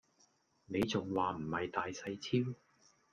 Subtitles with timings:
[0.65, 2.57] 你仲話唔係大細超